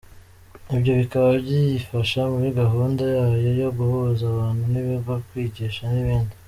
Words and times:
Ibyo 0.75 0.91
bikaba 0.99 1.29
biyifasha 1.43 2.19
muri 2.33 2.49
gahunda 2.59 3.03
yayo 3.15 3.51
yo 3.61 3.69
guhuza 3.77 4.23
abantu 4.33 4.63
n’ibigo, 4.71 5.13
kwigisha 5.27 5.83
n’ibindi. 5.93 6.33